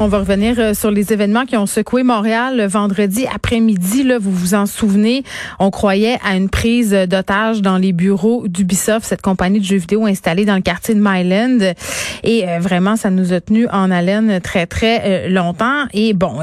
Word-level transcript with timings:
On 0.00 0.08
va 0.08 0.18
revenir 0.18 0.56
euh, 0.58 0.74
sur 0.74 0.90
les 0.90 1.12
événements 1.12 1.44
qui 1.46 1.56
ont 1.56 1.66
secoué 1.66 2.02
Montréal 2.02 2.56
le 2.56 2.66
vendredi 2.66 3.26
après-midi. 3.32 4.02
Là, 4.02 4.18
vous 4.18 4.32
vous 4.32 4.54
en 4.54 4.66
souvenez, 4.66 5.22
on 5.60 5.70
croyait 5.70 6.18
à 6.26 6.34
une 6.34 6.48
prise 6.48 6.90
d'otage 6.90 7.62
dans 7.62 7.78
les 7.78 7.92
bureaux 7.92 8.48
d'Ubisoft, 8.48 9.06
cette 9.06 9.22
compagnie 9.22 9.60
de 9.60 9.64
jeux 9.64 9.76
vidéo 9.76 10.04
installée 10.04 10.44
dans 10.44 10.56
le 10.56 10.62
quartier 10.62 10.96
de 10.96 11.00
Myland. 11.00 11.74
Et 12.24 12.48
euh, 12.48 12.58
vraiment, 12.58 12.96
ça 12.96 13.10
nous 13.10 13.32
a 13.32 13.40
tenu 13.40 13.68
en 13.68 13.92
haleine 13.92 14.40
très, 14.40 14.66
très 14.66 15.02
euh, 15.04 15.28
longtemps. 15.28 15.84
Et 15.92 16.12
bon, 16.12 16.40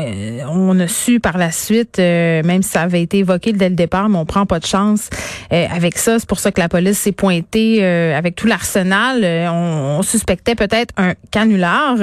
on 0.50 0.80
a 0.80 0.88
su 0.88 1.20
par 1.20 1.38
la 1.38 1.52
suite, 1.52 1.98
même 1.98 2.64
si 2.64 2.70
ça 2.70 2.84
avait 2.84 3.02
été 3.02 3.18
évoqué 3.18 3.52
dès 3.52 3.68
le 3.68 3.76
départ, 3.76 4.08
mais 4.08 4.18
on 4.18 4.26
prend 4.26 4.46
pas 4.46 4.60
de 4.60 4.66
chance 4.66 5.10
avec 5.50 5.98
ça. 5.98 6.20
C'est 6.20 6.28
pour 6.28 6.40
ça 6.40 6.54
que 6.54 6.62
la 6.62 6.70
police 6.70 7.00
s'est 7.00 7.12
pointée 7.12 7.84
avec 7.84 8.36
tout 8.36 8.48
l'arsenal. 8.48 9.26
On, 9.52 9.98
on, 10.00 10.02
suspectait 10.04 10.56
peut-être 10.56 10.94
un 10.96 11.16
canular. 11.32 11.98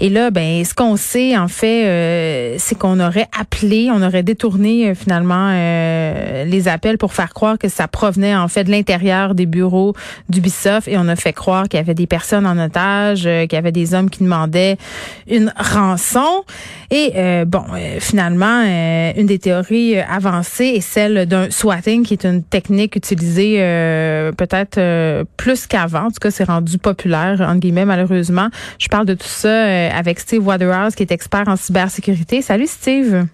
Et 0.00 0.08
là, 0.08 0.30
ben, 0.30 0.64
qu'on 0.80 0.96
sait, 0.96 1.36
en 1.36 1.46
fait, 1.46 1.84
euh, 1.84 2.54
c'est 2.56 2.74
qu'on 2.74 3.00
aurait 3.00 3.28
appelé, 3.38 3.90
on 3.92 4.00
aurait 4.00 4.22
détourné 4.22 4.88
euh, 4.88 4.94
finalement 4.94 5.50
euh, 5.50 6.46
les 6.46 6.68
appels 6.68 6.96
pour 6.96 7.12
faire 7.12 7.34
croire 7.34 7.58
que 7.58 7.68
ça 7.68 7.86
provenait 7.86 8.34
en 8.34 8.48
fait 8.48 8.64
de 8.64 8.70
l'intérieur 8.70 9.34
des 9.34 9.44
bureaux 9.44 9.92
d'Ubisoft 10.30 10.88
et 10.88 10.96
on 10.96 11.06
a 11.08 11.16
fait 11.16 11.34
croire 11.34 11.68
qu'il 11.68 11.76
y 11.76 11.82
avait 11.82 11.92
des 11.92 12.06
personnes 12.06 12.46
en 12.46 12.58
otage, 12.58 13.24
qu'il 13.24 13.52
y 13.52 13.56
avait 13.56 13.72
des 13.72 13.92
hommes 13.92 14.08
qui 14.08 14.24
demandaient 14.24 14.78
une 15.28 15.52
rançon. 15.54 16.44
Et 16.90 17.12
bon, 17.46 17.62
finalement, 18.00 18.62
une 19.16 19.26
des 19.26 19.38
théories 19.38 19.98
avancées 19.98 20.72
est 20.76 20.80
celle 20.80 21.26
d'un 21.26 21.48
swatting, 21.50 22.04
qui 22.04 22.14
est 22.14 22.24
une 22.24 22.42
technique 22.42 22.96
utilisée 22.96 23.58
peut-être 24.36 25.24
plus 25.36 25.68
qu'avant. 25.68 26.06
En 26.06 26.10
tout 26.10 26.18
cas, 26.20 26.32
c'est 26.32 26.44
rendu 26.44 26.78
populaire, 26.78 27.40
entre 27.40 27.60
guillemets, 27.60 27.84
malheureusement. 27.84 28.48
Je 28.80 28.88
parle 28.88 29.06
de 29.06 29.14
tout 29.14 29.28
ça 29.28 29.66
avec 29.96 30.18
Steve 30.18 30.42
Qui 30.96 31.02
est 31.02 31.12
expert 31.12 31.48
en 31.48 31.56
cybersécurité. 31.56 32.42
Salut 32.42 32.66
Steve. 32.66 33.26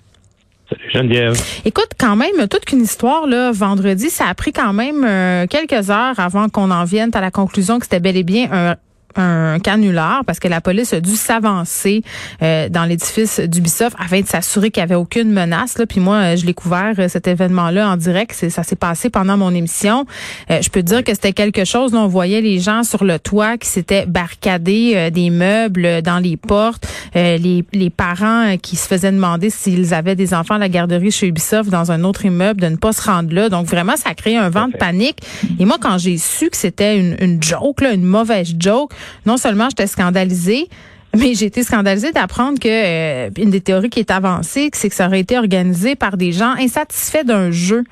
Salut 0.68 0.90
Geneviève. 0.92 1.40
Écoute, 1.64 1.90
quand 1.98 2.16
même, 2.16 2.48
toute 2.48 2.64
qu'une 2.64 2.82
histoire, 2.82 3.26
là, 3.26 3.52
vendredi, 3.52 4.10
ça 4.10 4.26
a 4.26 4.34
pris 4.34 4.52
quand 4.52 4.72
même 4.72 5.04
euh, 5.04 5.46
quelques 5.46 5.90
heures 5.90 6.18
avant 6.18 6.48
qu'on 6.48 6.70
en 6.70 6.84
vienne 6.84 7.10
à 7.14 7.20
la 7.20 7.30
conclusion 7.30 7.78
que 7.78 7.84
c'était 7.84 8.00
bel 8.00 8.16
et 8.16 8.24
bien 8.24 8.48
un 8.50 8.76
un 9.18 9.58
canular 9.58 10.24
parce 10.24 10.38
que 10.38 10.48
la 10.48 10.60
police 10.60 10.92
a 10.92 11.00
dû 11.00 11.16
s'avancer 11.16 12.02
euh, 12.42 12.68
dans 12.68 12.84
l'édifice 12.84 13.40
d'Ubisoft 13.40 13.96
afin 13.98 14.20
de 14.20 14.26
s'assurer 14.26 14.70
qu'il 14.70 14.82
n'y 14.82 14.84
avait 14.84 14.94
aucune 14.94 15.30
menace. 15.30 15.78
Là. 15.78 15.86
Puis 15.86 16.00
moi, 16.00 16.16
euh, 16.16 16.36
je 16.36 16.46
l'ai 16.46 16.54
couvert 16.54 16.94
euh, 16.98 17.08
cet 17.08 17.26
événement-là 17.26 17.88
en 17.88 17.96
direct. 17.96 18.32
ça 18.32 18.62
s'est 18.62 18.76
passé 18.76 19.10
pendant 19.10 19.36
mon 19.36 19.54
émission. 19.54 20.06
je 20.48 20.68
peux 20.68 20.82
dire 20.82 21.04
que 21.04 21.12
c'était 21.14 21.32
quelque 21.32 21.64
chose. 21.64 21.92
Là, 21.92 22.00
on 22.00 22.08
voyait 22.08 22.40
les 22.40 22.58
gens 22.58 22.82
sur 22.82 23.04
le 23.04 23.18
toit 23.18 23.56
qui 23.58 23.68
s'étaient 23.68 24.06
barricadés 24.06 25.10
des 25.10 25.30
meubles 25.30 26.02
dans 26.02 26.18
les 26.18 26.36
portes. 26.36 26.86
les, 27.14 27.64
les 27.72 27.90
parents 27.90 28.56
qui 28.60 28.76
se 28.76 28.86
faisaient 28.86 29.12
demander 29.12 29.50
s'ils 29.50 29.94
avaient 29.94 30.16
des 30.16 30.34
enfants 30.34 30.54
à 30.54 30.58
la 30.58 30.68
garderie 30.68 31.10
chez 31.10 31.26
Ubisoft 31.28 31.70
dans 31.70 31.92
un 31.92 32.04
autre 32.04 32.24
immeuble 32.24 32.60
de 32.60 32.68
ne 32.68 32.76
pas 32.76 32.92
se 32.92 33.02
rendre 33.02 33.32
là. 33.32 33.48
Donc 33.48 33.66
vraiment, 33.66 33.96
ça 33.96 34.10
a 34.10 34.14
créé 34.14 34.36
un 34.36 34.48
vent 34.48 34.68
de 34.68 34.76
panique. 34.76 35.18
Et 35.58 35.64
moi, 35.64 35.76
quand 35.80 35.98
j'ai 35.98 36.18
su 36.18 36.50
que 36.50 36.56
c'était 36.56 36.98
une, 36.98 37.16
une 37.20 37.42
joke, 37.42 37.80
là, 37.80 37.92
une 37.92 38.04
mauvaise 38.04 38.54
joke, 38.58 38.92
non 39.24 39.36
seulement 39.36 39.68
j'étais 39.70 39.86
scandalisée, 39.86 40.68
mais 41.16 41.34
j'ai 41.34 41.46
été 41.46 41.62
scandalisée 41.62 42.12
d'apprendre 42.12 42.58
que 42.58 42.68
euh, 42.68 43.30
une 43.38 43.50
des 43.50 43.60
théories 43.60 43.90
qui 43.90 44.00
est 44.00 44.10
avancée, 44.10 44.70
c'est 44.74 44.88
que 44.88 44.94
ça 44.94 45.06
aurait 45.06 45.20
été 45.20 45.38
organisé 45.38 45.94
par 45.94 46.16
des 46.16 46.32
gens 46.32 46.54
insatisfaits 46.58 47.24
d'un 47.24 47.50
jeu 47.50 47.84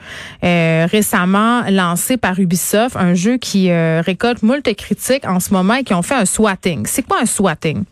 euh, 0.44 0.86
récemment 0.90 1.62
lancé 1.70 2.16
par 2.16 2.38
Ubisoft, 2.38 2.96
un 2.96 3.14
jeu 3.14 3.38
qui 3.38 3.70
euh, 3.70 4.02
récolte 4.04 4.42
moult 4.42 4.62
critiques 4.74 5.26
en 5.26 5.40
ce 5.40 5.52
moment 5.52 5.74
et 5.74 5.84
qui 5.84 5.94
ont 5.94 6.02
fait 6.02 6.14
un 6.16 6.26
swatting. 6.26 6.84
C'est 6.86 7.06
quoi 7.06 7.20
un 7.22 7.26
swatting? 7.26 7.84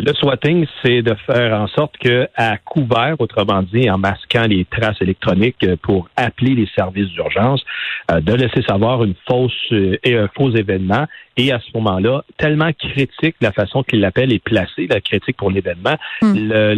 Le 0.00 0.14
swatting, 0.14 0.64
c'est 0.80 1.02
de 1.02 1.14
faire 1.26 1.60
en 1.60 1.66
sorte 1.66 1.96
que, 1.98 2.28
à 2.36 2.56
couvert, 2.58 3.16
autrement 3.18 3.62
dit, 3.62 3.90
en 3.90 3.98
masquant 3.98 4.44
les 4.48 4.64
traces 4.64 5.00
électroniques 5.00 5.66
pour 5.82 6.08
appeler 6.14 6.54
les 6.54 6.68
services 6.76 7.08
d'urgence, 7.08 7.64
euh, 8.12 8.20
de 8.20 8.32
laisser 8.32 8.62
savoir 8.62 9.02
une 9.02 9.14
fausse 9.28 9.52
et 9.72 10.14
euh, 10.14 10.24
un 10.24 10.28
faux 10.36 10.52
événement. 10.52 11.06
Et 11.36 11.50
à 11.50 11.58
ce 11.58 11.76
moment-là, 11.76 12.22
tellement 12.36 12.70
critique 12.72 13.34
la 13.40 13.50
façon 13.50 13.82
qu'il 13.82 13.98
l'appelle 13.98 14.32
est 14.32 14.42
placée, 14.42 14.86
la 14.88 15.00
critique 15.00 15.36
pour 15.36 15.50
l'événement, 15.50 15.96
hmm. 16.22 16.34
le, 16.34 16.74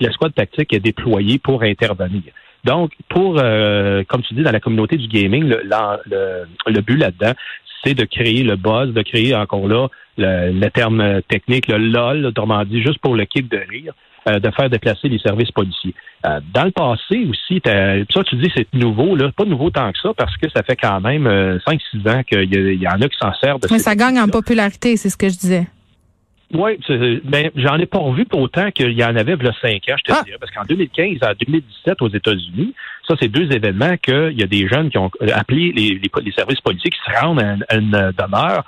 l'escouade 0.00 0.34
tactique 0.34 0.72
est 0.72 0.80
déployée 0.80 1.38
pour 1.38 1.62
intervenir. 1.62 2.32
Donc, 2.64 2.92
pour, 3.10 3.38
euh, 3.38 4.04
comme 4.08 4.22
tu 4.22 4.32
dis, 4.32 4.42
dans 4.42 4.52
la 4.52 4.60
communauté 4.60 4.96
du 4.96 5.06
gaming, 5.06 5.44
le, 5.44 5.62
le, 6.06 6.44
le 6.66 6.80
but 6.80 6.96
là-dedans, 6.96 7.34
c'est 7.84 7.94
de 7.94 8.04
créer 8.04 8.42
le 8.42 8.56
buzz, 8.56 8.92
de 8.92 9.02
créer 9.02 9.34
encore 9.34 9.68
là 9.68 9.88
le, 10.16 10.68
terme 10.68 11.22
technique, 11.28 11.68
le 11.68 11.78
LOL, 11.78 12.26
autrement 12.26 12.64
dit, 12.64 12.82
juste 12.82 12.98
pour 12.98 13.14
le 13.14 13.24
kick 13.24 13.48
de 13.48 13.60
rire, 13.68 13.92
euh, 14.28 14.38
de 14.38 14.50
faire 14.52 14.70
déplacer 14.70 15.08
les 15.08 15.18
services 15.18 15.50
policiers. 15.50 15.94
Euh, 16.24 16.40
dans 16.54 16.64
le 16.64 16.70
passé 16.70 17.26
aussi, 17.28 17.60
ça 17.64 18.24
tu 18.24 18.36
dis 18.36 18.50
c'est 18.56 18.66
nouveau, 18.72 19.16
là, 19.16 19.30
pas 19.36 19.44
nouveau 19.44 19.68
tant 19.68 19.92
que 19.92 19.98
ça, 19.98 20.14
parce 20.16 20.34
que 20.38 20.48
ça 20.48 20.62
fait 20.62 20.76
quand 20.76 20.98
même 21.00 21.26
5-6 21.26 21.60
euh, 21.66 22.10
ans 22.10 22.22
qu'il 22.22 22.82
y, 22.82 22.88
en 22.88 23.02
a 23.02 23.08
qui 23.08 23.18
s'en 23.18 23.34
servent 23.34 23.60
de 23.60 23.68
Mais 23.70 23.78
ça 23.78 23.94
gagne 23.94 24.18
en 24.18 24.28
popularité, 24.28 24.96
c'est 24.96 25.10
ce 25.10 25.18
que 25.18 25.28
je 25.28 25.36
disais. 25.36 25.66
Oui, 26.54 26.78
ben, 27.24 27.50
j'en 27.56 27.76
ai 27.78 27.84
pas 27.84 27.98
revu 27.98 28.24
pour 28.24 28.40
autant 28.40 28.70
qu'il 28.70 28.92
y 28.92 29.04
en 29.04 29.16
avait 29.16 29.34
il 29.38 29.44
y 29.44 29.48
a 29.48 29.52
5 29.60 29.70
ans, 29.90 29.96
je 29.98 30.04
te 30.04 30.12
ah. 30.12 30.22
dirais, 30.24 30.38
parce 30.40 30.52
qu'en 30.52 30.62
2015 30.62 31.18
à 31.22 31.34
2017 31.34 32.00
aux 32.00 32.08
États-Unis, 32.08 32.72
ça, 33.06 33.14
c'est 33.20 33.28
deux 33.28 33.50
événements 33.52 33.96
qu'il 33.96 34.38
y 34.38 34.42
a 34.42 34.46
des 34.46 34.66
jeunes 34.68 34.90
qui 34.90 34.98
ont 34.98 35.10
appelé 35.32 35.72
les, 35.72 36.00
les, 36.00 36.32
services 36.32 36.60
policiers 36.60 36.90
qui 36.90 36.98
se 37.04 37.20
rendent 37.20 37.40
à 37.40 37.76
une 37.76 37.90
demeure 37.90 38.64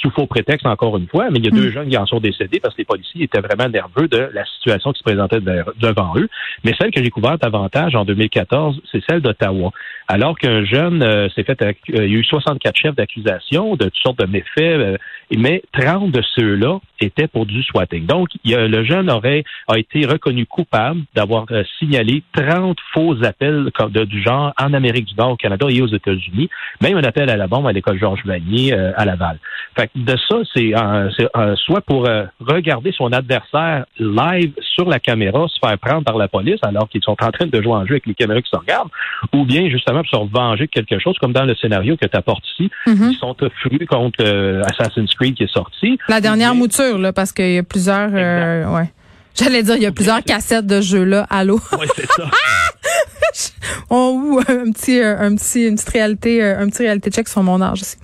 sous 0.00 0.10
faux 0.10 0.26
prétexte 0.26 0.66
encore 0.66 0.96
une 0.96 1.08
fois, 1.08 1.30
mais 1.30 1.38
il 1.38 1.44
y 1.44 1.48
a 1.48 1.50
deux 1.50 1.68
hmm. 1.68 1.72
jeunes 1.72 1.88
qui 1.88 1.96
en 1.96 2.06
sont 2.06 2.20
décédés 2.20 2.60
parce 2.60 2.74
que 2.74 2.82
les 2.82 2.84
policiers 2.84 3.24
étaient 3.24 3.40
vraiment 3.40 3.68
nerveux 3.68 4.06
de 4.08 4.30
la 4.32 4.44
situation 4.44 4.92
qui 4.92 5.00
se 5.00 5.04
présentait 5.04 5.40
devant 5.40 6.14
eux. 6.16 6.28
Mais 6.64 6.72
celle 6.80 6.92
que 6.92 7.02
j'ai 7.02 7.10
couverte 7.10 7.42
davantage 7.42 7.94
en 7.96 8.04
2014, 8.04 8.80
c'est 8.92 9.02
celle 9.08 9.20
d'Ottawa. 9.20 9.72
Alors 10.06 10.38
qu'un 10.38 10.64
jeune 10.64 11.02
euh, 11.02 11.28
s'est 11.30 11.42
fait, 11.42 11.60
euh, 11.62 11.72
il 11.88 11.94
y 11.96 11.98
a 12.00 12.04
eu 12.04 12.24
64 12.24 12.76
chefs 12.76 12.94
d'accusation 12.94 13.74
de 13.74 13.84
toutes 13.84 13.96
sortes 13.96 14.18
de 14.18 14.26
méfaits, 14.26 14.60
euh, 14.60 14.96
mais 15.36 15.62
30 15.72 16.10
de 16.10 16.22
ceux-là 16.36 16.78
étaient 17.00 17.26
pour 17.26 17.46
du 17.46 17.62
swatting. 17.62 18.06
Donc, 18.06 18.28
il 18.44 18.54
le 18.54 18.84
jeune 18.84 19.10
aurait 19.10 19.44
a 19.68 19.78
été 19.78 20.06
reconnu 20.06 20.46
coupable 20.46 21.00
d'avoir 21.14 21.46
signalé 21.78 22.22
30 22.34 22.78
faux 22.92 23.16
appels 23.24 23.70
de, 23.90 24.04
du 24.04 24.22
genre 24.22 24.52
en 24.58 24.72
Amérique 24.72 25.06
du 25.06 25.14
Nord, 25.14 25.32
au 25.32 25.36
Canada 25.36 25.66
et 25.70 25.82
aux 25.82 25.88
États-Unis, 25.88 26.48
même 26.80 26.96
un 26.96 27.04
appel 27.04 27.28
à 27.30 27.36
la 27.36 27.46
bombe 27.46 27.66
à 27.66 27.72
l'école 27.72 27.98
Georges 27.98 28.24
Vanier 28.24 28.72
à 28.72 29.04
Laval. 29.04 29.38
Fait 29.76 29.88
que 29.88 29.98
de 29.98 30.16
ça, 30.28 30.36
c'est 30.54 30.72
euh, 30.74 31.10
euh, 31.36 31.56
soit 31.56 31.80
pour 31.80 32.06
euh, 32.06 32.24
regarder 32.40 32.92
son 32.92 33.12
adversaire 33.12 33.86
live 33.98 34.52
sur 34.60 34.88
la 34.88 35.00
caméra, 35.00 35.46
se 35.48 35.58
faire 35.58 35.76
prendre 35.78 36.04
par 36.04 36.16
la 36.16 36.28
police 36.28 36.60
alors 36.62 36.88
qu'ils 36.88 37.02
sont 37.02 37.16
en 37.20 37.30
train 37.32 37.46
de 37.46 37.62
jouer 37.62 37.72
en 37.72 37.84
jeu 37.84 37.94
avec 37.94 38.06
les 38.06 38.14
caméras 38.14 38.40
qui 38.40 38.50
se 38.50 38.56
regardent, 38.56 38.90
ou 39.32 39.44
bien 39.44 39.68
justement 39.68 40.02
pour 40.08 40.26
se 40.26 40.32
venger 40.32 40.66
de 40.66 40.70
quelque 40.70 40.98
chose, 41.00 41.16
comme 41.20 41.32
dans 41.32 41.44
le 41.44 41.54
scénario 41.56 41.96
que 41.96 42.06
tu 42.06 42.16
apportes 42.16 42.44
ici. 42.52 42.70
Mm-hmm. 42.86 43.10
Ils 43.10 43.16
sont 43.16 43.36
frus 43.60 43.86
contre 43.86 44.24
Assassin's 44.66 45.12
Creed 45.14 45.34
qui 45.34 45.44
est 45.44 45.52
sorti. 45.52 45.98
La 46.08 46.20
dernière 46.20 46.54
mouture, 46.54 46.98
là, 46.98 47.12
parce 47.12 47.32
qu'il 47.32 47.52
y 47.52 47.58
a 47.58 47.62
plusieurs... 47.62 48.12
ouais. 48.12 48.90
J'allais 49.36 49.64
dire, 49.64 49.74
il 49.74 49.82
y 49.82 49.86
a 49.86 49.90
plusieurs 49.90 50.22
cassettes 50.22 50.66
de 50.66 50.80
jeux 50.80 51.02
là. 51.02 51.26
Allô? 51.28 51.58
Oui, 51.72 51.86
c'est 51.96 52.06
ça. 52.06 52.22
oh, 53.90 54.40
un 54.48 54.70
petit, 54.72 55.00
un 55.00 55.34
petit, 55.34 55.66
une 55.66 55.76
petite 55.76 55.90
réalité, 55.90 56.42
un 56.42 56.68
petit 56.68 56.82
réalité 56.82 57.10
check 57.10 57.28
sur 57.28 57.42
mon 57.42 57.60
âge 57.60 57.82
aussi. 57.82 57.96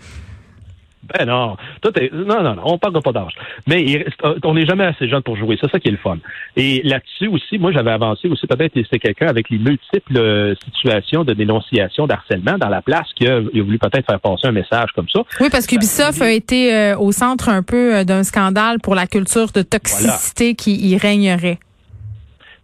Ben 1.18 1.26
non, 1.26 1.56
tout 1.80 1.90
est, 1.98 2.12
non, 2.12 2.42
non, 2.42 2.54
non, 2.54 2.62
on 2.64 2.78
parle 2.78 3.00
pas 3.02 3.12
d'âge. 3.12 3.34
Mais 3.66 4.04
on 4.44 4.54
n'est 4.54 4.66
jamais 4.66 4.84
assez 4.84 5.08
jeune 5.08 5.22
pour 5.22 5.36
jouer. 5.36 5.58
C'est 5.60 5.70
ça 5.70 5.80
qui 5.80 5.88
est 5.88 5.92
le 5.92 5.96
fun. 5.96 6.18
Et 6.56 6.82
là-dessus 6.84 7.28
aussi, 7.28 7.58
moi, 7.58 7.72
j'avais 7.72 7.90
avancé 7.90 8.28
aussi 8.28 8.46
peut-être 8.46 8.72
c'est 8.90 8.98
quelqu'un 8.98 9.26
avec 9.26 9.50
les 9.50 9.58
multiples 9.58 10.16
euh, 10.16 10.54
situations 10.64 11.24
de 11.24 11.32
dénonciation, 11.32 12.06
d'harcèlement 12.06 12.58
dans 12.58 12.68
la 12.68 12.82
place 12.82 13.08
qui 13.16 13.26
a, 13.26 13.40
voulu 13.40 13.78
peut-être 13.78 14.06
faire 14.06 14.20
passer 14.20 14.46
un 14.46 14.52
message 14.52 14.90
comme 14.94 15.08
ça. 15.08 15.22
Oui, 15.40 15.48
parce 15.50 15.66
qu'Ubisoft 15.66 16.22
a 16.22 16.30
été 16.30 16.74
euh, 16.74 16.98
au 16.98 17.12
centre 17.12 17.48
un 17.48 17.62
peu 17.62 17.96
euh, 17.96 18.04
d'un 18.04 18.22
scandale 18.22 18.78
pour 18.80 18.94
la 18.94 19.06
culture 19.06 19.50
de 19.52 19.62
toxicité 19.62 20.54
qui 20.54 20.76
y 20.76 20.96
régnerait. 20.96 21.58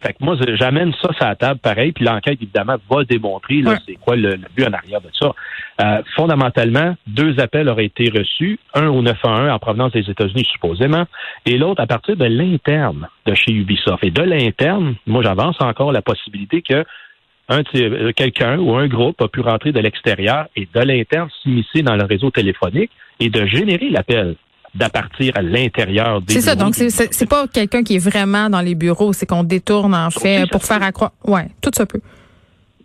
Fait 0.01 0.13
que 0.13 0.23
moi, 0.23 0.35
j'amène 0.55 0.93
ça 1.01 1.11
sur 1.13 1.25
la 1.25 1.35
table 1.35 1.59
pareil, 1.59 1.91
puis 1.91 2.05
l'enquête, 2.05 2.37
évidemment, 2.41 2.75
va 2.89 3.03
démontrer 3.03 3.63
c'est 3.85 3.95
quoi 3.95 4.15
le, 4.15 4.37
but 4.55 4.67
en 4.67 4.73
arrière 4.73 5.01
de 5.01 5.09
ça. 5.19 5.33
Euh, 5.81 6.01
fondamentalement, 6.15 6.95
deux 7.07 7.39
appels 7.39 7.67
auraient 7.69 7.85
été 7.85 8.09
reçus, 8.09 8.59
un 8.73 8.87
au 8.87 9.01
911 9.01 9.49
en 9.51 9.59
provenance 9.59 9.91
des 9.93 10.09
États-Unis 10.09 10.45
supposément, 10.51 11.05
et 11.45 11.57
l'autre 11.57 11.81
à 11.81 11.87
partir 11.87 12.15
de 12.15 12.25
l'interne 12.25 13.07
de 13.25 13.33
chez 13.33 13.51
Ubisoft. 13.51 14.03
Et 14.03 14.11
de 14.11 14.21
l'interne, 14.21 14.95
moi 15.07 15.23
j'avance 15.23 15.57
encore 15.59 15.91
la 15.91 16.01
possibilité 16.01 16.61
que 16.61 16.83
un 17.49 17.61
euh, 17.75 18.11
quelqu'un 18.11 18.59
ou 18.59 18.75
un 18.75 18.87
groupe 18.87 19.21
a 19.21 19.27
pu 19.27 19.39
rentrer 19.39 19.71
de 19.71 19.79
l'extérieur 19.79 20.47
et 20.55 20.67
de 20.73 20.79
l'interne 20.81 21.29
s'immiscer 21.41 21.81
dans 21.81 21.95
le 21.95 22.03
réseau 22.03 22.29
téléphonique 22.29 22.91
et 23.19 23.29
de 23.29 23.45
générer 23.45 23.89
l'appel 23.89 24.35
d'appartir 24.77 25.33
à 25.35 25.41
l'intérieur 25.41 26.21
des 26.21 26.33
C'est 26.33 26.41
ça, 26.41 26.55
donc 26.55 26.75
c'est 26.75 27.29
pas 27.29 27.47
quelqu'un 27.47 27.83
qui 27.83 27.95
est 27.95 27.99
vraiment 27.99 28.49
dans 28.49 28.61
les 28.61 28.75
bureaux, 28.75 29.13
c'est 29.13 29.25
qu'on 29.25 29.43
détourne 29.43 29.93
en 29.93 30.11
fait 30.11 30.49
pour 30.49 30.63
faire 30.63 30.83
accroître. 30.83 31.15
Ouais, 31.25 31.47
tout 31.61 31.71
ça 31.73 31.85
peut. 31.85 32.01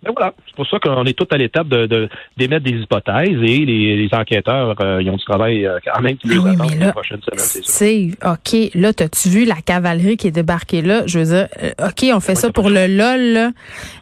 ben 0.03 0.13
voilà, 0.17 0.35
c'est 0.47 0.57
pour 0.57 0.67
ça 0.67 0.79
qu'on 0.79 1.05
est 1.05 1.17
tout 1.17 1.29
à 1.31 1.37
l'étape 1.37 1.69
de, 1.69 2.09
d'émettre 2.37 2.65
des 2.65 2.73
hypothèses 2.73 3.39
et 3.43 3.65
les, 3.65 4.09
enquêteurs, 4.13 4.75
ils 5.01 5.09
ont 5.11 5.17
du 5.17 5.25
travail 5.25 5.69
quand 5.85 6.01
même 6.01 6.17
qui 6.17 6.29
les 6.29 6.39
oui, 6.39 6.57
mais 6.59 6.77
là, 6.77 6.93
c'est 7.37 8.11
OK, 8.25 8.71
là, 8.75 8.93
t'as-tu 8.93 9.29
vu 9.29 9.45
la 9.45 9.57
cavalerie 9.57 10.17
qui 10.17 10.29
est 10.29 10.33
débarquée 10.33 10.83
là? 10.83 11.03
Je 11.07 11.19
veux 11.19 11.35
dire, 11.35 11.49
OK, 11.83 12.11
on 12.13 12.21
fait 12.21 12.35
ça 12.35 12.51
pour 12.51 12.69
le 12.69 12.87
LOL, 12.87 13.53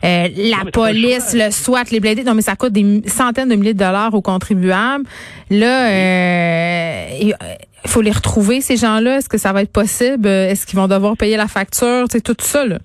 la 0.03 0.71
police, 0.73 1.35
le 1.35 1.51
SWAT, 1.51 1.85
les 1.93 2.01
blindés. 2.01 2.25
Non, 2.25 2.35
mais 2.35 2.43
ça 2.43 2.57
coûte 2.57 2.73
des 2.73 3.03
centaines 3.07 3.49
de 3.49 3.55
milliers 3.55 3.75
de 3.75 3.79
dollars 3.79 4.15
aux 4.15 4.23
contribuables. 4.23 5.05
Là, 5.51 5.89
il 7.85 7.91
faut 7.91 8.03
les 8.03 8.11
retrouver, 8.11 8.61
ces 8.61 8.77
gens-là? 8.77 9.19
Est-ce 9.19 9.29
que 9.29 9.39
ça 9.39 9.53
va 9.53 9.63
être 9.63 9.73
possible? 9.73 10.27
Est-ce 10.27 10.67
qu'ils 10.67 10.79
vont 10.79 10.89
devoir 10.89 11.17
payer 11.17 11.37
la 11.37 11.49
facture? 11.49 12.07
C'est 12.11 12.23
tout 12.23 12.37
ça, 12.39 12.67
là 12.67 12.79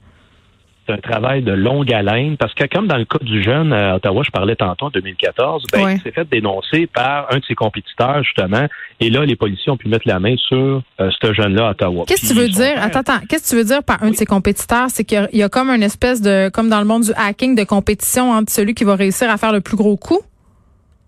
c'est 0.85 0.93
un 0.93 0.97
travail 0.97 1.41
de 1.41 1.51
longue 1.51 1.91
haleine 1.91 2.37
parce 2.37 2.53
que 2.53 2.65
comme 2.65 2.87
dans 2.87 2.97
le 2.97 3.05
cas 3.05 3.17
du 3.21 3.43
jeune 3.43 3.73
à 3.73 3.95
Ottawa, 3.95 4.23
je 4.25 4.31
parlais 4.31 4.55
tantôt 4.55 4.85
en 4.85 4.89
2014, 4.89 5.65
ben, 5.71 5.91
il 5.91 6.01
s'est 6.01 6.11
fait 6.11 6.27
dénoncer 6.29 6.87
par 6.87 7.27
un 7.33 7.39
de 7.39 7.45
ses 7.45 7.55
compétiteurs 7.55 8.23
justement, 8.23 8.67
et 8.99 9.09
là 9.09 9.25
les 9.25 9.35
policiers 9.35 9.71
ont 9.71 9.77
pu 9.77 9.87
mettre 9.87 10.07
la 10.07 10.19
main 10.19 10.35
sur 10.37 10.81
euh, 10.99 11.09
ce 11.21 11.33
jeune-là 11.33 11.67
à 11.67 11.71
Ottawa. 11.71 12.05
Qu'est-ce 12.07 12.21
que 12.21 12.33
tu 12.33 12.39
veux 12.39 12.49
dire? 12.49 12.75
Attends, 12.77 12.99
attends, 12.99 13.25
qu'est-ce 13.27 13.43
que 13.43 13.49
tu 13.49 13.55
veux 13.55 13.63
dire 13.63 13.83
par 13.83 14.03
un 14.03 14.11
de 14.11 14.15
ses 14.15 14.25
compétiteurs? 14.25 14.87
C'est 14.89 15.03
qu'il 15.03 15.27
y, 15.33 15.43
a 15.43 15.49
comme 15.49 15.69
une 15.69 15.83
espèce 15.83 16.21
de, 16.21 16.49
comme 16.49 16.69
dans 16.69 16.79
le 16.79 16.85
monde 16.85 17.03
du 17.03 17.11
hacking, 17.15 17.55
de 17.55 17.63
compétition 17.63 18.31
entre 18.31 18.51
celui 18.51 18.73
qui 18.73 18.83
va 18.83 18.95
réussir 18.95 19.29
à 19.29 19.37
faire 19.37 19.51
le 19.51 19.61
plus 19.61 19.77
gros 19.77 19.97
coup? 19.97 20.21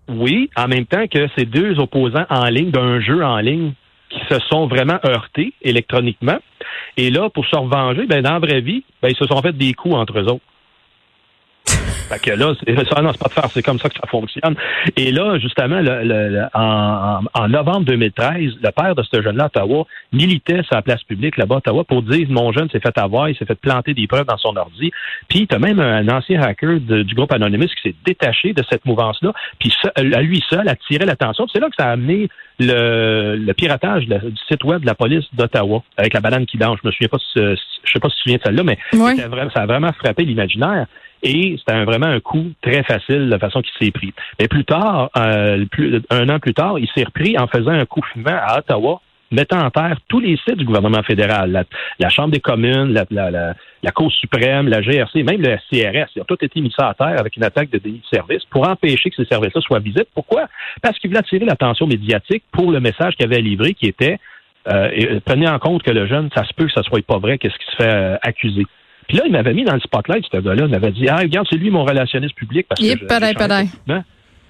Oui, 0.08 0.50
en 0.56 0.68
même 0.68 0.86
temps 0.86 1.06
que 1.06 1.28
ces 1.36 1.44
deux 1.44 1.78
opposants 1.78 2.24
en 2.30 2.46
ligne 2.46 2.70
d'un 2.70 3.00
jeu 3.00 3.22
en 3.24 3.38
ligne 3.38 3.72
qui 4.08 4.20
se 4.30 4.38
sont 4.50 4.66
vraiment 4.66 4.98
heurtés 5.04 5.52
électroniquement. 5.62 6.38
Et 6.96 7.10
là, 7.10 7.28
pour 7.28 7.46
se 7.46 7.56
revenger, 7.56 8.06
ben, 8.06 8.22
dans 8.22 8.32
la 8.32 8.38
vraie 8.38 8.60
vie, 8.60 8.84
ben, 9.02 9.10
ils 9.10 9.16
se 9.16 9.26
sont 9.26 9.40
fait 9.42 9.52
des 9.52 9.74
coups 9.74 9.94
entre 9.94 10.18
eux 10.18 10.24
autres. 10.24 10.44
Fait 12.08 12.18
que 12.18 12.30
là, 12.30 12.54
c'est, 12.64 12.88
ça, 12.88 13.02
non, 13.02 13.12
c'est 13.12 13.20
pas 13.20 13.28
de 13.28 13.32
faire, 13.32 13.50
c'est 13.52 13.62
comme 13.62 13.78
ça 13.78 13.88
que 13.88 13.94
ça 13.94 14.06
fonctionne. 14.08 14.54
Et 14.96 15.12
là, 15.12 15.38
justement, 15.38 15.80
le, 15.80 16.46
en, 16.54 17.48
novembre 17.48 17.84
2013, 17.86 18.54
le 18.62 18.70
père 18.70 18.94
de 18.94 19.02
ce 19.02 19.22
jeune-là 19.22 19.46
Ottawa 19.46 19.86
militait 20.12 20.62
sur 20.62 20.74
la 20.74 20.82
place 20.82 21.02
publique 21.04 21.36
là-bas 21.36 21.56
Ottawa 21.56 21.84
pour 21.84 22.02
dire 22.02 22.26
mon 22.30 22.52
jeune 22.52 22.68
s'est 22.70 22.80
fait 22.80 22.96
avoir, 22.98 23.28
il 23.28 23.36
s'est 23.36 23.44
fait 23.44 23.58
planter 23.58 23.94
des 23.94 24.06
preuves 24.06 24.26
dans 24.26 24.38
son 24.38 24.56
ordi. 24.56 24.90
Puis 25.28 25.46
tu 25.46 25.54
as 25.54 25.58
même 25.58 25.80
un 25.80 26.08
ancien 26.08 26.40
hacker 26.40 26.80
du 26.80 27.14
groupe 27.14 27.32
Anonymous 27.32 27.66
qui 27.66 27.90
s'est 27.90 27.96
détaché 28.04 28.52
de 28.52 28.62
cette 28.70 28.84
mouvance-là, 28.84 29.32
puis 29.58 29.72
à 29.94 30.22
lui 30.22 30.42
seul 30.48 30.68
a 30.68 30.76
tiré 30.76 31.04
l'attention. 31.04 31.46
C'est 31.52 31.60
là 31.60 31.68
que 31.68 31.76
ça 31.78 31.88
a 31.88 31.92
amené 31.92 32.28
le, 32.58 33.52
piratage 33.52 34.06
du 34.06 34.18
site 34.48 34.64
web 34.64 34.82
de 34.82 34.86
la 34.86 34.94
police 34.94 35.24
d'Ottawa 35.32 35.82
avec 35.96 36.14
la 36.14 36.20
banane 36.20 36.46
qui 36.46 36.58
danse. 36.58 36.78
Je 36.82 36.88
me 36.88 36.92
souviens 36.92 37.08
pas, 37.08 37.18
si, 37.18 37.38
je 37.38 37.92
sais 37.92 38.00
pas 38.00 38.08
si 38.08 38.16
tu 38.16 38.18
te 38.18 38.22
souviens 38.22 38.38
de 38.38 38.42
celle-là, 38.42 38.62
mais 38.62 38.78
ça 39.52 39.62
a 39.62 39.66
vraiment 39.66 39.92
frappé 39.92 40.24
l'imaginaire. 40.24 40.86
Et 41.22 41.56
c'était 41.58 41.84
vraiment 41.84 42.06
un 42.06 42.20
coup 42.20 42.52
très 42.62 42.82
facile 42.82 43.28
la 43.28 43.38
façon 43.38 43.62
qu'il 43.62 43.72
s'est 43.78 43.90
pris. 43.90 44.12
Mais 44.40 44.48
plus 44.48 44.64
tard, 44.64 45.10
euh, 45.16 45.64
un 46.10 46.28
an 46.28 46.38
plus 46.38 46.54
tard, 46.54 46.78
il 46.78 46.88
s'est 46.94 47.04
repris 47.04 47.36
en 47.38 47.46
faisant 47.46 47.72
un 47.72 47.86
coup 47.86 48.02
fumant 48.12 48.38
à 48.40 48.58
Ottawa, 48.58 49.00
mettant 49.30 49.58
en 49.58 49.70
terre 49.70 49.98
tous 50.08 50.20
les 50.20 50.36
sites 50.36 50.56
du 50.56 50.64
gouvernement 50.64 51.02
fédéral, 51.02 51.66
la, 51.98 52.08
Chambre 52.08 52.32
des 52.32 52.40
communes, 52.40 52.92
la, 52.92 53.04
la, 53.10 53.54
la, 53.82 53.90
Cour 53.90 54.12
suprême, 54.12 54.68
la 54.68 54.80
GRC, 54.80 55.22
même 55.22 55.42
le 55.42 55.56
CRS. 55.56 56.10
Ils 56.16 56.22
ont 56.22 56.26
tout 56.26 56.42
été 56.42 56.60
mis 56.60 56.72
ça 56.76 56.88
à 56.88 56.94
terre 56.94 57.18
avec 57.18 57.36
une 57.36 57.44
attaque 57.44 57.70
de 57.70 57.78
déni 57.78 57.98
de 57.98 58.16
service 58.16 58.44
pour 58.46 58.66
empêcher 58.68 59.10
que 59.10 59.16
ces 59.16 59.26
services-là 59.26 59.60
soient 59.60 59.80
visibles. 59.80 60.06
Pourquoi? 60.14 60.46
Parce 60.82 60.98
qu'il 60.98 61.10
voulait 61.10 61.20
attirer 61.20 61.44
l'attention 61.44 61.86
médiatique 61.86 62.44
pour 62.52 62.70
le 62.70 62.80
message 62.80 63.16
qu'il 63.16 63.26
avait 63.26 63.42
livré 63.42 63.74
qui 63.74 63.86
était 63.86 64.18
euh, 64.68 65.20
prenez 65.24 65.48
en 65.48 65.58
compte 65.58 65.82
que 65.82 65.90
le 65.90 66.06
jeune, 66.06 66.28
ça 66.34 66.44
se 66.44 66.52
peut 66.52 66.66
que 66.66 66.72
ça 66.72 66.82
soit 66.82 67.04
pas 67.04 67.18
vrai, 67.18 67.38
qu'est-ce 67.38 67.56
qui 67.56 67.70
se 67.70 67.76
fait 67.76 67.94
euh, 67.94 68.16
accuser. 68.22 68.66
Puis 69.08 69.16
là, 69.16 69.24
il 69.26 69.32
m'avait 69.32 69.54
mis 69.54 69.64
dans 69.64 69.74
le 69.74 69.80
spotlight, 69.80 70.24
ce 70.30 70.38
gars-là. 70.38 70.64
Il 70.66 70.70
m'avait 70.70 70.92
dit, 70.92 71.08
ah, 71.08 71.16
regarde, 71.16 71.46
c'est 71.50 71.56
lui 71.56 71.70
mon 71.70 71.84
relationniste 71.84 72.34
public. 72.34 72.66
Parce 72.68 72.80
que 72.80 72.86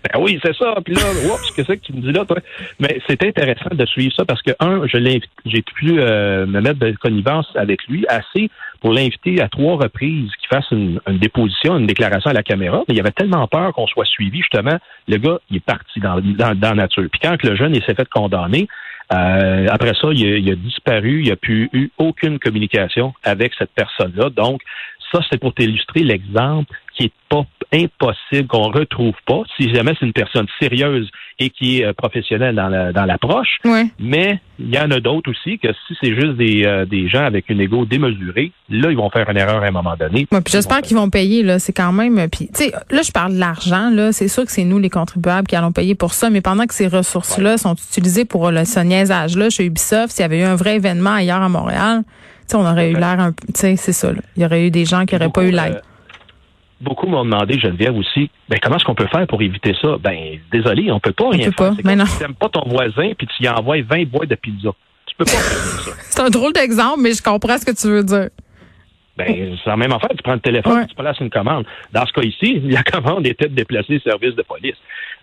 ben 0.04 0.20
oui, 0.20 0.38
c'est 0.44 0.54
ça. 0.54 0.74
Puis 0.84 0.94
là, 0.94 1.02
oups, 1.26 1.50
qu'est-ce 1.52 1.72
que 1.72 1.84
tu 1.84 1.92
me 1.92 2.00
dis 2.00 2.12
là, 2.12 2.24
toi? 2.24 2.38
Mais 2.78 3.00
c'est 3.08 3.22
intéressant 3.24 3.70
de 3.72 3.86
suivre 3.86 4.12
ça 4.14 4.24
parce 4.24 4.42
que, 4.42 4.52
un, 4.60 4.86
je 4.86 4.96
l'ai, 4.96 5.20
j'ai 5.44 5.62
pu 5.62 5.98
euh, 5.98 6.46
me 6.46 6.60
mettre 6.60 6.78
de 6.78 6.92
connivence 6.92 7.48
avec 7.56 7.84
lui 7.88 8.06
assez 8.08 8.48
pour 8.80 8.92
l'inviter 8.92 9.40
à 9.40 9.48
trois 9.48 9.76
reprises 9.76 10.30
qu'il 10.38 10.48
fasse 10.48 10.70
une, 10.70 11.00
déposition, 11.18 11.78
une 11.78 11.86
déclaration 11.86 12.30
à 12.30 12.34
la 12.34 12.44
caméra. 12.44 12.84
Mais 12.88 12.94
il 12.94 13.00
avait 13.00 13.10
tellement 13.10 13.46
peur 13.48 13.72
qu'on 13.72 13.88
soit 13.88 14.06
suivi, 14.06 14.38
justement. 14.38 14.78
Le 15.08 15.16
gars, 15.16 15.38
il 15.50 15.56
est 15.56 15.64
parti 15.64 15.98
dans, 15.98 16.20
dans, 16.20 16.56
dans 16.56 16.68
la 16.70 16.74
nature. 16.74 17.06
Puis 17.10 17.20
quand 17.20 17.42
le 17.42 17.56
jeune 17.56 17.74
il 17.74 17.82
s'est 17.82 17.94
fait 17.94 18.08
condamner, 18.08 18.68
euh, 19.12 19.66
après 19.70 19.94
ça, 19.94 20.08
il 20.12 20.50
a, 20.50 20.54
disparu, 20.54 21.20
il 21.20 21.24
n'y 21.24 21.30
a 21.30 21.36
plus 21.36 21.70
eu 21.72 21.90
aucune 21.98 22.38
communication 22.38 23.14
avec 23.22 23.52
cette 23.58 23.70
personne-là. 23.70 24.30
Donc, 24.30 24.60
ça, 25.12 25.20
c'est 25.30 25.40
pour 25.40 25.54
t'illustrer 25.54 26.00
l'exemple 26.00 26.74
qui 26.94 27.04
est 27.04 27.12
pas 27.28 27.46
impossible, 27.72 28.48
qu'on 28.48 28.70
retrouve 28.70 29.14
pas, 29.26 29.42
si 29.56 29.72
jamais 29.74 29.94
c'est 29.98 30.06
une 30.06 30.12
personne 30.12 30.46
sérieuse 30.60 31.10
et 31.38 31.50
qui 31.50 31.80
est 31.80 31.84
euh, 31.84 31.92
professionnelle 31.92 32.54
dans 32.54 33.04
l'approche. 33.04 33.58
Mais 33.98 34.40
il 34.58 34.74
y 34.74 34.78
en 34.78 34.90
a 34.90 34.98
d'autres 34.98 35.30
aussi 35.30 35.58
que 35.58 35.68
si 35.86 35.96
c'est 36.00 36.14
juste 36.14 36.36
des, 36.36 36.64
euh, 36.64 36.84
des 36.84 37.08
gens 37.08 37.24
avec 37.24 37.48
une 37.48 37.60
égo 37.60 37.84
démesurée, 37.84 38.50
là, 38.68 38.90
ils 38.90 38.96
vont 38.96 39.08
faire 39.10 39.28
une 39.30 39.36
erreur 39.36 39.62
à 39.62 39.66
un 39.66 39.70
moment 39.70 39.94
donné. 39.98 40.26
j'espère 40.48 40.82
qu'ils 40.82 40.96
vont 40.96 41.10
payer, 41.10 41.42
là. 41.42 41.58
C'est 41.58 41.72
quand 41.72 41.92
même. 41.92 42.28
Puis, 42.28 42.48
tu 42.48 42.64
sais, 42.64 42.72
là, 42.90 43.02
je 43.02 43.12
parle 43.12 43.34
de 43.34 43.38
l'argent, 43.38 43.90
là. 43.90 44.12
C'est 44.12 44.28
sûr 44.28 44.44
que 44.44 44.50
c'est 44.50 44.64
nous, 44.64 44.78
les 44.78 44.90
contribuables, 44.90 45.46
qui 45.46 45.54
allons 45.54 45.72
payer 45.72 45.94
pour 45.94 46.12
ça. 46.12 46.28
Mais 46.28 46.40
pendant 46.40 46.66
que 46.66 46.74
ces 46.74 46.88
ressources-là 46.88 47.56
sont 47.56 47.74
utilisées 47.74 48.24
pour 48.24 48.50
le, 48.50 48.64
ce 48.64 48.80
niaisage-là 48.80 49.50
chez 49.50 49.64
Ubisoft, 49.64 50.10
s'il 50.10 50.22
y 50.22 50.24
avait 50.24 50.40
eu 50.40 50.44
un 50.44 50.56
vrai 50.56 50.76
événement 50.76 51.14
ailleurs 51.14 51.42
à 51.42 51.48
Montréal, 51.48 52.02
tu 52.04 52.12
sais, 52.48 52.56
on 52.56 52.66
aurait 52.66 52.90
eu 52.90 52.94
l'air 52.94 53.20
un 53.20 53.32
peu. 53.32 53.46
Tu 53.46 53.60
sais, 53.60 53.76
c'est 53.76 53.92
ça, 53.92 54.12
là. 54.12 54.20
Il 54.36 54.42
y 54.42 54.46
aurait 54.46 54.66
eu 54.66 54.70
des 54.70 54.84
gens 54.84 55.06
qui 55.06 55.14
n'auraient 55.14 55.30
pas 55.30 55.44
eu 55.44 55.50
l'air. 55.50 55.76
Euh, 55.76 55.80
beaucoup 56.80 57.06
m'ont 57.06 57.24
demandé, 57.24 57.58
Geneviève 57.58 57.96
aussi, 57.96 58.30
ben 58.48 58.58
comment 58.62 58.76
est-ce 58.76 58.84
qu'on 58.84 58.94
peut 58.94 59.08
faire 59.08 59.26
pour 59.26 59.42
éviter 59.42 59.74
ça? 59.80 59.96
Ben 60.00 60.38
désolé, 60.52 60.90
on 60.90 61.00
peut 61.00 61.12
pas 61.12 61.30
rien 61.30 61.50
faire. 61.50 61.74
tu 61.76 61.84
n'aimes 61.84 62.34
pas 62.38 62.48
ton 62.48 62.68
voisin 62.68 63.12
puis 63.16 63.26
tu 63.26 63.44
y 63.44 63.48
envoies 63.48 63.82
20 63.82 64.08
boîtes 64.08 64.28
de 64.28 64.34
pizza. 64.34 64.70
Tu 65.06 65.14
peux 65.16 65.24
pas 65.24 65.30
faire 65.30 65.40
ça. 65.40 65.90
C'est 66.10 66.20
un 66.20 66.30
drôle 66.30 66.52
d'exemple, 66.52 67.00
mais 67.00 67.12
je 67.12 67.22
comprends 67.22 67.58
ce 67.58 67.64
que 67.64 67.76
tu 67.76 67.88
veux 67.88 68.04
dire. 68.04 68.28
Ben, 69.16 69.56
c'est 69.64 69.68
la 69.68 69.76
même 69.76 69.90
affaire. 69.90 70.10
Tu 70.10 70.22
prends 70.22 70.34
le 70.34 70.38
téléphone, 70.38 70.86
tu 70.86 70.94
places 70.94 71.18
une 71.18 71.28
commande. 71.28 71.64
Dans 71.92 72.06
ce 72.06 72.12
cas 72.12 72.22
ici, 72.22 72.60
la 72.64 72.84
commande 72.84 73.26
était 73.26 73.48
de 73.48 73.54
déplacer 73.54 73.94
le 73.94 74.00
service 74.00 74.36
de 74.36 74.42
police. 74.42 74.76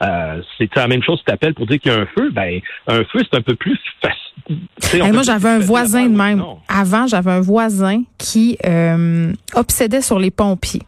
Euh, 0.04 0.42
c'est 0.58 0.76
la 0.76 0.90
même 0.90 1.02
chose 1.02 1.20
si 1.20 1.24
tu 1.24 1.32
appelles 1.32 1.54
pour 1.54 1.66
dire 1.66 1.80
qu'il 1.80 1.94
y 1.94 1.96
a 1.96 2.00
un 2.00 2.06
feu. 2.06 2.30
Ben, 2.34 2.60
un 2.88 3.06
feu, 3.06 3.22
c'est 3.24 3.38
un 3.38 3.42
peu 3.42 3.56
plus 3.56 3.80
facile. 4.02 5.14
moi, 5.14 5.24
j'avais 5.24 5.48
un 5.48 5.60
voisin 5.60 6.08
de 6.08 6.18
même. 6.18 6.44
Avant, 6.68 7.08
j'avais 7.08 7.32
un 7.32 7.40
voisin 7.40 8.04
qui 8.18 8.58
euh, 8.66 9.32
obsédait 9.54 10.02
sur 10.02 10.20
les 10.20 10.32
pompiers 10.32 10.82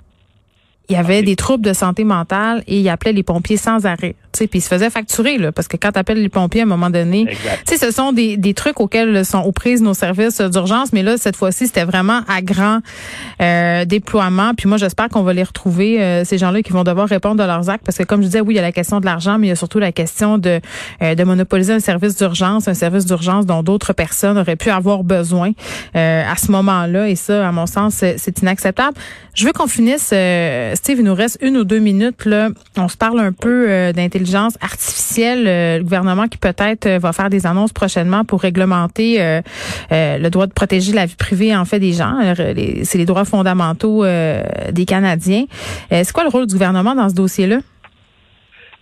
il 0.89 0.93
y 0.93 0.95
avait 0.95 1.21
des 1.21 1.35
troubles 1.35 1.65
de 1.65 1.73
santé 1.73 2.03
mentale 2.03 2.63
et 2.67 2.79
il 2.79 2.89
appelait 2.89 3.13
les 3.13 3.23
pompiers 3.23 3.57
sans 3.57 3.85
arrêt 3.85 4.15
puis 4.45 4.59
ils 4.59 4.61
se 4.61 4.67
faisaient 4.67 4.91
facturer, 4.91 5.39
là, 5.39 5.51
parce 5.51 5.67
que 5.67 5.77
quand 5.77 5.91
tu 5.93 5.99
appelles 5.99 6.21
les 6.21 6.29
pompiers 6.29 6.61
à 6.61 6.63
un 6.65 6.67
moment 6.67 6.91
donné, 6.91 7.27
tu 7.67 7.77
ce 7.77 7.91
sont 7.91 8.11
des, 8.11 8.37
des 8.37 8.53
trucs 8.53 8.79
auxquels 8.79 9.25
sont 9.25 9.39
aux 9.39 9.51
prises 9.51 9.81
nos 9.81 9.93
services 9.93 10.41
d'urgence, 10.41 10.93
mais 10.93 11.03
là, 11.03 11.17
cette 11.17 11.35
fois-ci, 11.35 11.67
c'était 11.67 11.85
vraiment 11.85 12.21
à 12.27 12.41
grand 12.41 12.79
euh, 13.41 13.85
déploiement. 13.85 14.53
Puis 14.55 14.67
moi, 14.67 14.77
j'espère 14.77 15.09
qu'on 15.09 15.23
va 15.23 15.33
les 15.33 15.43
retrouver, 15.43 16.01
euh, 16.01 16.23
ces 16.25 16.37
gens-là 16.37 16.61
qui 16.61 16.73
vont 16.73 16.83
devoir 16.83 17.07
répondre 17.07 17.35
de 17.35 17.43
leurs 17.43 17.69
actes, 17.69 17.85
parce 17.85 17.97
que 17.97 18.03
comme 18.03 18.21
je 18.21 18.27
disais, 18.27 18.41
oui, 18.41 18.53
il 18.53 18.57
y 18.57 18.59
a 18.59 18.63
la 18.63 18.71
question 18.71 18.99
de 18.99 19.05
l'argent, 19.05 19.37
mais 19.37 19.47
il 19.47 19.49
y 19.49 19.53
a 19.53 19.55
surtout 19.55 19.79
la 19.79 19.91
question 19.91 20.37
de, 20.37 20.59
euh, 21.01 21.15
de 21.15 21.23
monopoliser 21.23 21.73
un 21.73 21.79
service 21.79 22.17
d'urgence, 22.17 22.67
un 22.67 22.73
service 22.73 23.05
d'urgence 23.05 23.45
dont 23.45 23.63
d'autres 23.63 23.93
personnes 23.93 24.37
auraient 24.37 24.55
pu 24.55 24.69
avoir 24.69 25.03
besoin 25.03 25.51
à 25.93 26.35
ce 26.35 26.51
moment-là. 26.51 27.09
Et 27.09 27.15
ça, 27.15 27.47
à 27.47 27.51
mon 27.51 27.65
sens, 27.65 27.95
c'est 27.95 28.41
inacceptable. 28.41 28.97
Je 29.33 29.45
veux 29.45 29.53
qu'on 29.53 29.67
finisse, 29.67 30.13
Steve, 30.73 30.99
il 30.99 31.03
nous 31.03 31.15
reste 31.15 31.37
une 31.41 31.57
ou 31.57 31.63
deux 31.63 31.79
minutes. 31.79 32.25
Là, 32.25 32.49
on 32.77 32.87
se 32.87 32.97
parle 32.97 33.19
un 33.19 33.31
peu 33.31 33.91
d'intelligence 33.93 34.26
artificielle, 34.35 35.47
euh, 35.47 35.77
le 35.77 35.83
gouvernement 35.83 36.27
qui 36.27 36.37
peut-être 36.37 36.85
euh, 36.85 36.99
va 36.99 37.13
faire 37.13 37.29
des 37.29 37.45
annonces 37.45 37.73
prochainement 37.73 38.23
pour 38.23 38.41
réglementer 38.41 39.21
euh, 39.21 39.41
le 39.91 40.29
droit 40.29 40.47
de 40.47 40.53
protéger 40.53 40.93
la 40.93 41.05
vie 41.05 41.15
privée 41.15 41.55
en 41.55 41.65
fait 41.65 41.79
des 41.79 41.93
gens. 41.93 42.33
C'est 42.83 42.97
les 42.97 43.05
droits 43.05 43.25
fondamentaux 43.25 44.05
des 44.05 44.85
Canadiens. 44.85 45.45
c'est 45.89 46.11
quoi 46.11 46.23
le 46.23 46.29
rôle 46.29 46.47
du 46.47 46.53
gouvernement 46.53 46.95
dans 46.95 47.09
ce 47.09 47.15
dossier-là? 47.15 47.57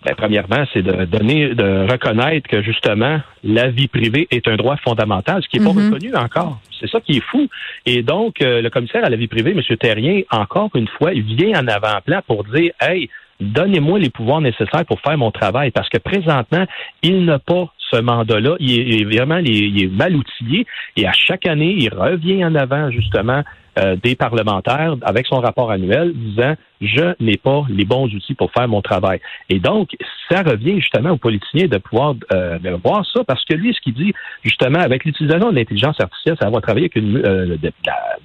Ben, 0.06 0.14
premièrement, 0.16 0.64
c'est 0.72 0.84
de 0.84 1.06
donner, 1.06 1.56
de 1.56 1.92
reconnaître 1.92 2.48
que 2.48 2.62
justement 2.62 3.20
la 3.44 3.70
vie 3.70 3.88
privée 3.88 4.28
est 4.30 4.48
un 4.48 4.56
droit 4.56 4.78
fondamental, 4.78 5.42
ce 5.42 5.50
qui 5.50 5.60
n'est 5.60 5.66
pas 5.66 5.72
mm-hmm. 5.72 5.94
reconnu 5.94 6.16
encore. 6.16 6.60
C'est 6.80 6.90
ça 6.90 7.00
qui 7.02 7.18
est 7.18 7.24
fou. 7.32 7.48
Et 7.86 8.04
donc, 8.04 8.36
le 8.40 8.70
commissaire 8.70 9.04
à 9.04 9.10
la 9.10 9.18
vie 9.18 9.28
privée, 9.28 9.52
M. 9.52 9.78
Terrien, 9.78 10.22
encore 10.32 10.70
une 10.75 10.88
fois, 10.88 11.14
il 11.14 11.24
vient 11.24 11.60
en 11.60 11.68
avant-plan 11.68 12.22
pour 12.28 12.44
dire, 12.44 12.72
hey, 12.82 13.10
donnez-moi 13.39 14.00
les 14.00 14.10
pouvoirs 14.10 14.42
nécessaires 14.42 14.86
pour 14.86 15.00
faire 15.01 15.18
mon 15.18 15.32
travail, 15.32 15.72
parce 15.72 15.89
que 15.89 15.98
présentement, 15.98 16.65
il 17.01 17.25
n'a 17.25 17.39
pas 17.39 17.72
ce 17.92 18.01
mandat-là. 18.01 18.56
Il 18.60 19.01
est, 19.01 19.04
vraiment 19.04 19.38
il 19.38 19.84
est 19.84 19.88
mal 19.88 20.15
outillé 20.15 20.65
et 20.96 21.08
à 21.08 21.12
chaque 21.12 21.46
année, 21.48 21.75
il 21.77 21.94
revient 21.94 22.44
en 22.46 22.56
avant 22.56 22.89
justement 22.92 23.44
euh, 23.77 23.98
des 24.01 24.15
parlementaires 24.15 24.96
avec 25.01 25.27
son 25.27 25.42
rapport 25.42 25.70
annuel 25.70 26.13
disant 26.13 26.56
je 26.80 27.13
n'ai 27.20 27.36
pas 27.36 27.65
les 27.70 27.84
bons 27.84 28.06
outils 28.06 28.34
pour 28.34 28.50
faire 28.51 28.68
mon 28.70 28.82
travail. 28.82 29.20
Et 29.50 29.60
donc, 29.60 29.89
ça 30.30 30.44
revient 30.44 30.80
justement 30.80 31.12
aux 31.12 31.18
politiciens 31.18 31.68
de 31.68 31.77
pouvoir 31.77 32.15
euh, 32.32 32.58
voir 32.84 33.06
ça 33.13 33.24
parce 33.25 33.44
que 33.44 33.54
lui, 33.54 33.74
ce 33.74 33.82
qu'il 33.82 33.94
dit 33.94 34.13
justement 34.44 34.80
avec 34.80 35.04
l'utilisation 35.04 35.51
de 35.51 35.56
l'intelligence 35.56 36.00
artificielle, 36.00 36.38
ça 36.39 36.50
va 36.50 36.62
travailler 36.62 36.86
avec 36.86 36.96
une 36.96 37.18
euh, 37.18 37.58
de, 37.58 37.72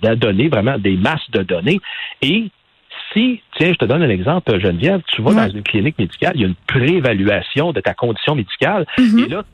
de, 0.02 0.14
données, 0.14 0.48
vraiment 0.48 0.78
des 0.78 0.96
masses 0.96 1.30
de 1.30 1.42
données 1.42 1.80
et 2.22 2.50
si, 3.12 3.42
tiens, 3.56 3.72
je 3.72 3.78
te 3.78 3.84
donne 3.84 4.02
un 4.02 4.08
exemple, 4.08 4.58
Geneviève, 4.60 5.00
tu 5.12 5.22
vas 5.22 5.34
dans 5.34 5.48
une 5.48 5.62
clinique 5.62 5.98
médicale, 5.98 6.32
il 6.34 6.40
y 6.42 6.44
a 6.44 6.48
une 6.48 6.54
préévaluation 6.66 7.72
de 7.72 7.80
ta 7.80 7.94
condition 7.94 8.34
médicale, 8.34 8.86
mm-hmm. 8.98 9.24
et 9.24 9.28
là, 9.28 9.44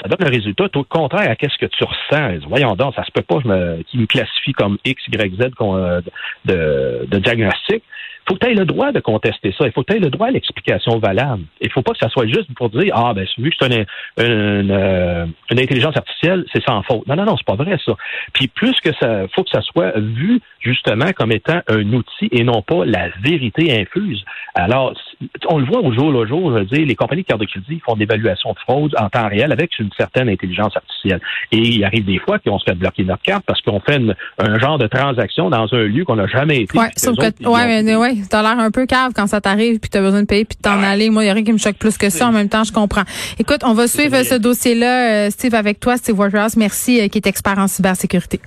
ça 0.00 0.08
donne 0.08 0.26
un 0.26 0.30
résultat 0.30 0.68
tout 0.68 0.84
contraire 0.84 1.30
à 1.30 1.36
qu'est-ce 1.36 1.56
que 1.58 1.66
tu 1.66 1.84
ressens. 1.84 2.46
Voyons 2.48 2.74
donc, 2.76 2.94
ça 2.94 3.04
se 3.04 3.10
peut 3.10 3.22
pas 3.22 3.38
je 3.42 3.48
me, 3.48 3.82
qu'il 3.84 4.00
me 4.00 4.06
classifie 4.06 4.52
comme 4.52 4.78
X, 4.84 5.02
Y, 5.08 5.34
Z 5.36 5.50
euh, 5.60 6.00
de, 6.44 7.06
de 7.08 7.18
diagnostic 7.18 7.82
faut 8.28 8.34
que 8.34 8.44
tu 8.44 8.50
aies 8.50 8.54
le 8.54 8.64
droit 8.64 8.92
de 8.92 9.00
contester 9.00 9.54
ça. 9.56 9.66
Il 9.66 9.72
faut 9.72 9.82
que 9.82 9.92
tu 9.92 9.96
aies 9.98 10.00
le 10.00 10.10
droit 10.10 10.28
à 10.28 10.30
l'explication 10.30 10.98
valable. 10.98 11.44
Il 11.60 11.70
faut 11.70 11.82
pas 11.82 11.92
que 11.92 11.98
ça 11.98 12.08
soit 12.08 12.26
juste 12.26 12.52
pour 12.54 12.70
dire 12.70 12.92
Ah, 12.94 13.12
ben, 13.14 13.26
vu 13.38 13.50
que 13.50 13.56
c'est 13.60 13.66
une, 13.66 13.86
une, 14.18 14.70
euh, 14.70 15.26
une, 15.50 15.60
intelligence 15.60 15.96
artificielle, 15.96 16.44
c'est 16.52 16.62
sans 16.64 16.82
faute. 16.82 17.06
Non, 17.06 17.16
non, 17.16 17.24
non, 17.24 17.36
c'est 17.36 17.46
pas 17.46 17.62
vrai, 17.62 17.78
ça. 17.84 17.92
Puis 18.32 18.48
plus 18.48 18.78
que 18.80 18.90
ça, 19.00 19.26
faut 19.34 19.44
que 19.44 19.50
ça 19.50 19.62
soit 19.62 19.98
vu 19.98 20.40
justement 20.60 21.12
comme 21.12 21.32
étant 21.32 21.60
un 21.68 21.92
outil 21.92 22.28
et 22.32 22.42
non 22.42 22.62
pas 22.62 22.84
la 22.84 23.08
vérité 23.22 23.80
infuse. 23.80 24.24
Alors, 24.54 24.94
on 25.48 25.58
le 25.58 25.64
voit 25.64 25.80
au 25.80 25.92
jour 25.92 26.10
le 26.10 26.26
jour, 26.26 26.50
je 26.52 26.58
veux 26.58 26.64
dire, 26.64 26.86
les 26.86 26.94
compagnies 26.94 27.22
de 27.22 27.26
carte 27.26 27.40
de 27.40 27.46
crédit 27.46 27.80
font 27.84 27.94
des 27.94 28.04
évaluations 28.04 28.52
de 28.52 28.58
fraude 28.58 28.94
en 28.98 29.08
temps 29.08 29.28
réel 29.28 29.52
avec 29.52 29.78
une 29.78 29.90
certaine 29.96 30.28
intelligence 30.28 30.76
artificielle. 30.76 31.20
Et 31.52 31.58
il 31.58 31.84
arrive 31.84 32.04
des 32.04 32.18
fois 32.18 32.38
qu'on 32.38 32.58
se 32.58 32.64
fait 32.64 32.74
bloquer 32.74 33.04
notre 33.04 33.22
carte 33.22 33.44
parce 33.46 33.60
qu'on 33.62 33.80
fait 33.80 34.00
un 34.38 34.58
genre 34.58 34.78
de 34.78 34.86
transaction 34.86 35.50
dans 35.50 35.72
un 35.72 35.82
lieu 35.84 36.04
qu'on 36.04 36.16
n'a 36.16 36.26
jamais 36.26 36.62
été. 36.62 36.78
Ouais, 36.78 36.90
sauf 36.96 37.16
que, 37.16 37.48
ouais, 37.48 37.82
mais, 37.82 37.96
ouais, 37.96 38.15
t'as 38.28 38.42
l'air 38.42 38.58
un 38.58 38.70
peu 38.70 38.86
cave 38.86 39.12
quand 39.14 39.26
ça 39.26 39.40
t'arrive 39.40 39.78
puis 39.78 39.90
t'as 39.90 40.00
besoin 40.00 40.20
de 40.20 40.26
payer 40.26 40.44
puis 40.44 40.56
de 40.56 40.62
t'en 40.62 40.82
aller. 40.82 41.10
Moi, 41.10 41.24
il 41.24 41.26
y 41.26 41.30
a 41.30 41.32
rien 41.32 41.44
qui 41.44 41.52
me 41.52 41.58
choque 41.58 41.76
plus 41.76 41.96
que 41.98 42.10
ça. 42.10 42.28
En 42.28 42.32
même 42.32 42.48
temps, 42.48 42.64
je 42.64 42.72
comprends. 42.72 43.04
Écoute, 43.38 43.60
on 43.64 43.74
va 43.74 43.88
suivre 43.88 44.22
ce 44.22 44.34
dossier-là, 44.34 45.26
euh, 45.26 45.30
Steve, 45.30 45.54
avec 45.54 45.80
toi, 45.80 45.96
Steve 45.96 46.18
Waterhouse. 46.18 46.56
Merci, 46.56 47.00
euh, 47.00 47.08
qui 47.08 47.18
est 47.18 47.26
expert 47.26 47.58
en 47.58 47.68
cybersécurité. 47.68 48.40